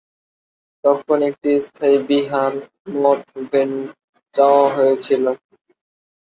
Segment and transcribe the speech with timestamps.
[0.83, 3.83] তখন একটি স্থায়ী বিহার/মঠ ভেন্যু
[4.35, 5.23] চাওয়া হয়েছিল।